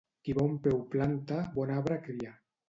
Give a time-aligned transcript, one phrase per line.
[0.27, 2.35] Qui bon peu planta, bon arbre cria.